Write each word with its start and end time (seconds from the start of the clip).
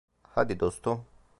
Hadi 0.23 0.59
dostum. 0.59 1.05